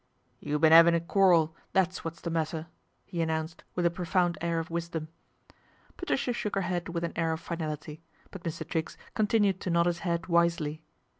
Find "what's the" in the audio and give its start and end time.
2.03-2.31